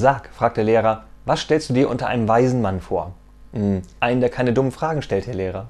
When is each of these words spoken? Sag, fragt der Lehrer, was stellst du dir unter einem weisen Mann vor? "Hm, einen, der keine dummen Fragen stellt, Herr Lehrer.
Sag, 0.00 0.28
fragt 0.32 0.56
der 0.56 0.62
Lehrer, 0.62 1.02
was 1.24 1.40
stellst 1.40 1.70
du 1.70 1.74
dir 1.74 1.90
unter 1.90 2.06
einem 2.06 2.28
weisen 2.28 2.62
Mann 2.62 2.80
vor? 2.80 3.14
"Hm, 3.52 3.82
einen, 3.98 4.20
der 4.20 4.30
keine 4.30 4.52
dummen 4.52 4.70
Fragen 4.70 5.02
stellt, 5.02 5.26
Herr 5.26 5.34
Lehrer. 5.34 5.66